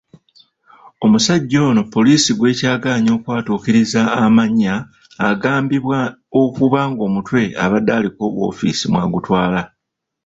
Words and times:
Omusajja 1.05 1.59
ono 1.69 1.81
poliisi 1.93 2.29
gw'ekyagaanye 2.37 3.11
okwatuukiriza 3.17 4.01
amannya 4.23 4.75
agambibwa 5.29 5.99
okuba 6.41 6.81
ng'omutwe 6.91 7.41
abadde 7.63 7.91
aliko 7.97 8.23
wofiisi 8.37 8.85
mw'agutwala. 8.91 9.61